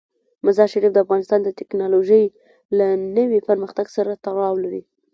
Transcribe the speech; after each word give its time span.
مزارشریف 0.45 0.91
د 0.93 0.97
افغانستان 1.05 1.39
د 1.43 1.49
تکنالوژۍ 1.59 2.23
له 2.77 2.87
نوي 3.17 3.39
پرمختګ 3.49 3.85
سره 3.97 4.11
تړاو 4.25 4.55
لري. 4.63 4.81